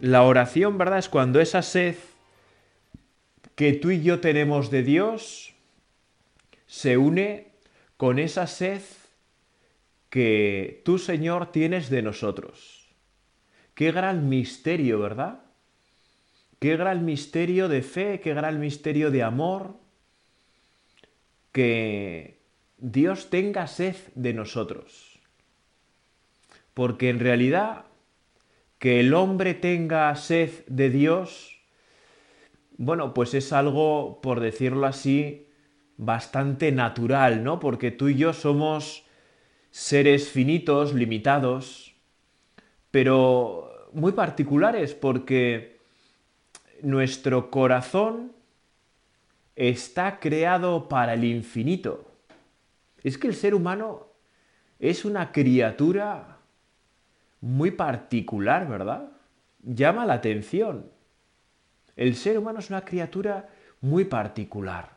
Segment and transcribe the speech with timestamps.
[0.00, 0.98] la oración, ¿verdad?
[0.98, 1.96] Es cuando esa sed
[3.54, 5.54] que tú y yo tenemos de Dios
[6.66, 7.48] se une
[7.96, 8.82] con esa sed
[10.10, 12.88] que tú, Señor, tienes de nosotros.
[13.74, 15.40] Qué gran misterio, ¿verdad?
[16.58, 19.76] Qué gran misterio de fe, qué gran misterio de amor,
[21.52, 22.38] que
[22.78, 25.20] Dios tenga sed de nosotros.
[26.74, 27.84] Porque en realidad
[28.78, 31.60] que el hombre tenga sed de Dios,
[32.76, 35.48] bueno, pues es algo, por decirlo así,
[35.96, 37.58] bastante natural, ¿no?
[37.58, 39.04] Porque tú y yo somos
[39.70, 41.96] seres finitos, limitados,
[42.90, 45.80] pero muy particulares, porque
[46.82, 48.32] nuestro corazón
[49.56, 52.12] está creado para el infinito.
[53.02, 54.06] Es que el ser humano
[54.78, 56.37] es una criatura
[57.40, 59.10] muy particular, ¿verdad?
[59.62, 60.90] Llama la atención.
[61.96, 63.48] El ser humano es una criatura
[63.80, 64.90] muy particular.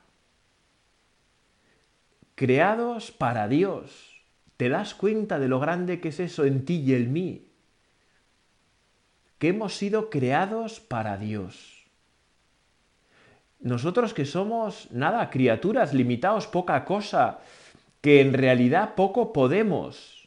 [2.36, 4.24] Creados para Dios.
[4.58, 7.48] ¿Te das cuenta de lo grande que es eso en ti y en mí?
[9.40, 11.88] Que hemos sido creados para Dios.
[13.60, 17.40] Nosotros que somos, nada, criaturas limitados, poca cosa,
[18.02, 20.21] que en realidad poco podemos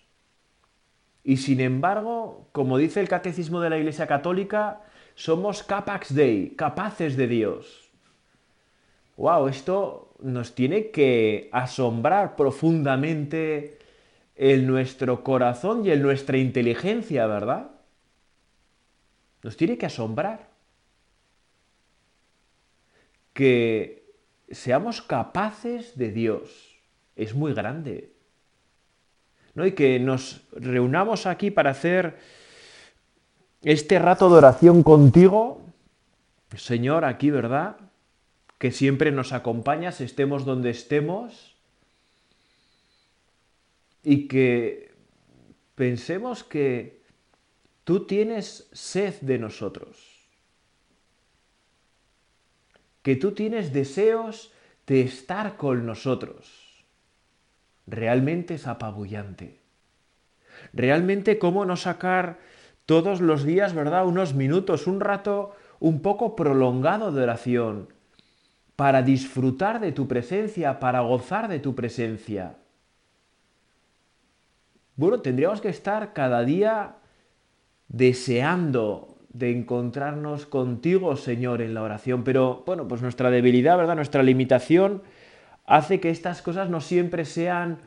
[1.25, 4.83] y sin embargo, como dice el Catecismo de la Iglesia Católica,
[5.14, 7.91] somos capax dei, capaces de Dios.
[9.16, 9.48] ¡Wow!
[9.48, 13.78] Esto nos tiene que asombrar profundamente
[14.36, 17.70] en nuestro corazón y en nuestra inteligencia, ¿verdad?
[19.42, 20.50] Nos tiene que asombrar.
[23.33, 24.12] Que
[24.50, 26.78] seamos capaces de Dios.
[27.16, 28.13] Es muy grande.
[29.55, 29.66] ¿No?
[29.66, 32.19] y que nos reunamos aquí para hacer
[33.62, 35.62] este rato de oración contigo,
[36.56, 37.77] Señor, aquí, ¿verdad?
[38.58, 41.56] Que siempre nos acompañas, estemos donde estemos,
[44.03, 44.92] y que
[45.75, 47.03] pensemos que
[47.84, 50.28] tú tienes sed de nosotros,
[53.03, 54.53] que tú tienes deseos
[54.86, 56.63] de estar con nosotros
[57.87, 59.61] realmente es apabullante.
[60.72, 62.39] Realmente cómo no sacar
[62.87, 64.06] todos los días, ¿verdad?
[64.06, 67.89] Unos minutos, un rato un poco prolongado de oración
[68.77, 72.56] para disfrutar de tu presencia, para gozar de tu presencia.
[74.97, 76.97] Bueno, tendríamos que estar cada día
[77.89, 83.97] deseando de encontrarnos contigo, Señor, en la oración, pero bueno, pues nuestra debilidad, ¿verdad?
[83.97, 85.03] Nuestra limitación
[85.64, 87.78] hace que estas cosas no siempre sean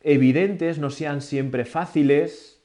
[0.00, 2.60] evidentes, no sean siempre fáciles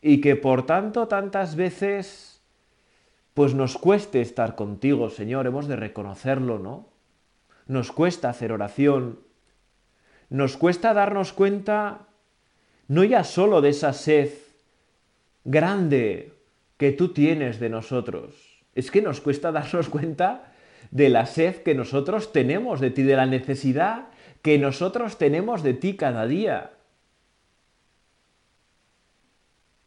[0.00, 2.42] y que por tanto tantas veces
[3.34, 6.88] pues nos cueste estar contigo, Señor, hemos de reconocerlo, ¿no?
[7.66, 9.20] Nos cuesta hacer oración,
[10.28, 12.08] nos cuesta darnos cuenta
[12.88, 14.30] no ya solo de esa sed
[15.44, 16.34] grande
[16.76, 20.51] que tú tienes de nosotros, es que nos cuesta darnos cuenta
[20.90, 24.08] de la sed que nosotros tenemos de ti, de la necesidad
[24.42, 26.72] que nosotros tenemos de ti cada día.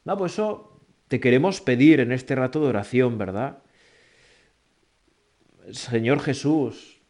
[0.06, 3.60] No, pues eso te queremos pedir en este rato de oración, ¿verdad?
[5.72, 7.02] Señor Jesús,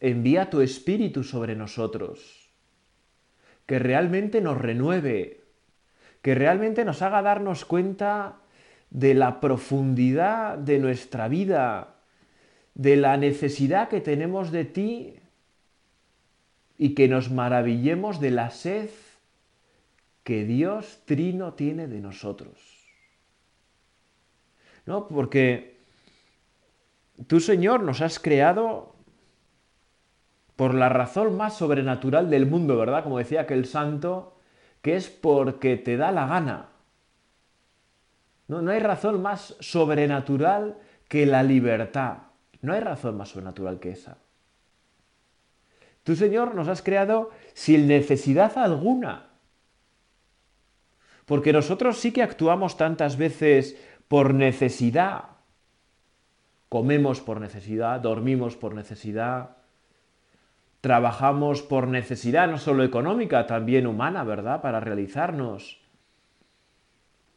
[0.00, 2.50] envía tu Espíritu sobre nosotros,
[3.66, 5.44] que realmente nos renueve,
[6.22, 8.40] que realmente nos haga darnos cuenta
[8.90, 11.99] de la profundidad de nuestra vida,
[12.80, 15.16] de la necesidad que tenemos de ti
[16.78, 18.88] y que nos maravillemos de la sed
[20.24, 22.56] que Dios Trino tiene de nosotros.
[24.86, 25.08] ¿No?
[25.08, 25.76] Porque
[27.26, 28.94] tú, Señor, nos has creado
[30.56, 33.04] por la razón más sobrenatural del mundo, ¿verdad?
[33.04, 34.38] Como decía aquel santo,
[34.80, 36.70] que es porque te da la gana.
[38.48, 40.78] No, no hay razón más sobrenatural
[41.08, 42.29] que la libertad.
[42.62, 44.18] No hay razón más sobrenatural que esa.
[46.02, 49.28] Tú, Señor, nos has creado sin necesidad alguna.
[51.26, 53.76] Porque nosotros sí que actuamos tantas veces
[54.08, 55.24] por necesidad.
[56.68, 59.56] Comemos por necesidad, dormimos por necesidad,
[60.80, 64.60] trabajamos por necesidad, no solo económica, también humana, ¿verdad?
[64.62, 65.80] Para realizarnos.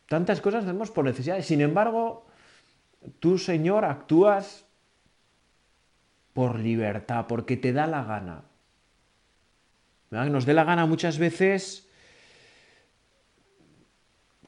[0.08, 1.42] Tantas cosas hacemos por necesidad.
[1.42, 2.26] Sin embargo,
[3.20, 4.66] tú, Señor, actúas
[6.34, 8.44] por libertad, porque te da la gana.
[10.10, 11.90] Nos dé la gana muchas veces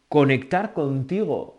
[0.09, 1.53] conectar contigo.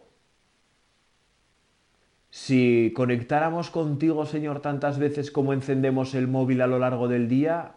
[2.30, 7.76] si conectáramos contigo, Señor, tantas veces como encendemos el móvil a lo largo del día,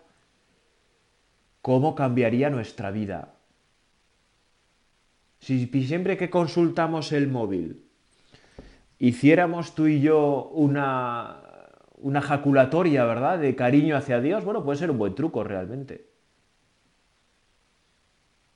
[1.61, 3.35] ¿cómo cambiaría nuestra vida?
[5.39, 7.89] Si siempre que consultamos el móvil
[8.99, 11.37] hiciéramos tú y yo una,
[11.99, 16.07] una jaculatoria, ¿verdad?, de cariño hacia Dios, bueno, puede ser un buen truco realmente.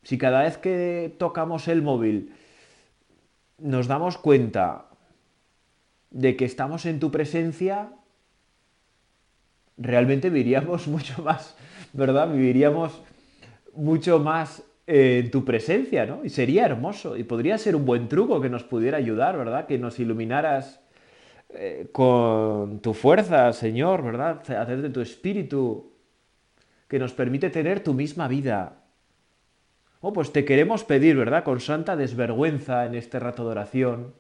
[0.04, 2.34] Si cada vez que tocamos el móvil
[3.58, 4.86] nos damos cuenta
[6.12, 7.92] de que estamos en tu presencia,
[9.78, 11.56] realmente viviríamos mucho más,
[11.94, 12.32] ¿verdad?
[12.32, 13.02] Viviríamos
[13.74, 16.24] mucho más eh, en tu presencia, ¿no?
[16.24, 17.18] Y sería hermoso.
[17.18, 19.66] Y podría ser un buen truco que nos pudiera ayudar, ¿verdad?
[19.66, 20.83] Que nos iluminaras
[21.56, 24.40] eh, con tu fuerza, Señor, ¿verdad?
[24.52, 25.94] Hacer de tu espíritu,
[26.88, 28.84] que nos permite tener tu misma vida.
[30.02, 31.44] Oh, pues te queremos pedir, ¿verdad?
[31.44, 34.14] Con santa desvergüenza en este rato de oración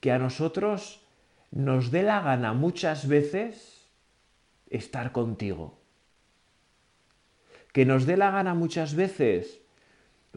[0.00, 1.06] que a nosotros
[1.50, 3.88] nos dé la gana muchas veces
[4.68, 5.80] estar contigo.
[7.72, 9.62] Que nos dé la gana muchas veces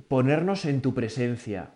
[0.08, 1.72] ponernos en tu presencia.